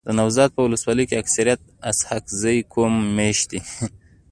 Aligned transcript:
دنوزاد 0.09 0.49
په 0.55 0.61
ولسوالۍ 0.65 1.05
کي 1.09 1.15
اکثريت 1.21 1.59
اسحق 1.89 2.25
زی 2.41 2.57
قوم 2.73 2.93
میشت 3.15 3.45
دی. 3.51 3.59